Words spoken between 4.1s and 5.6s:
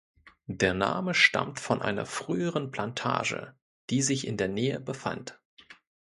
in der Nähe befand.